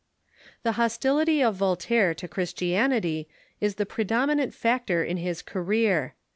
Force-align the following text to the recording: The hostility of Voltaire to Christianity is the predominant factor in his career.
The 0.63 0.71
hostility 0.81 1.43
of 1.43 1.53
Voltaire 1.57 2.15
to 2.15 2.27
Christianity 2.27 3.29
is 3.59 3.75
the 3.75 3.85
predominant 3.85 4.51
factor 4.51 5.03
in 5.03 5.17
his 5.17 5.43
career. 5.43 6.15